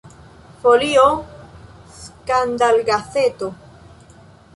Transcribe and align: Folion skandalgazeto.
Folion 0.61 1.19
skandalgazeto. 1.97 3.51